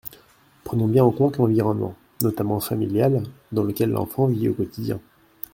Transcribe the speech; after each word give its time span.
Prenons 0.63 0.87
bien 0.87 1.03
en 1.03 1.11
compte 1.11 1.37
l’environnement, 1.37 1.95
notamment 2.23 2.59
familial, 2.59 3.21
dans 3.51 3.61
lequel 3.61 3.91
l’enfant 3.91 4.25
vit 4.25 4.49
au 4.49 4.53
quotidien. 4.55 4.99